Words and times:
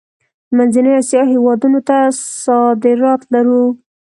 د 0.47 0.49
منځنۍ 0.57 0.91
اسیا 0.99 1.21
هیوادونو 1.33 1.79
ته 1.87 1.97
صادرات 2.45 3.21
لرو؟ 3.33 3.63